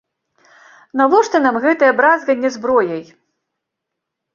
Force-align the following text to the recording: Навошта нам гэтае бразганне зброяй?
Навошта 1.01 1.43
нам 1.45 1.55
гэтае 1.67 1.91
бразганне 2.03 2.49
зброяй? 2.59 3.03